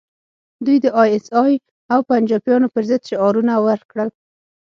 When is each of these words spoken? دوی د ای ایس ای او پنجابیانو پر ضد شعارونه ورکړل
دوی 0.65 0.77
د 0.83 0.85
ای 1.01 1.09
ایس 1.15 1.27
ای 1.43 1.53
او 1.93 1.99
پنجابیانو 2.09 2.71
پر 2.73 2.83
ضد 2.89 3.01
شعارونه 3.09 3.53
ورکړل 3.67 4.09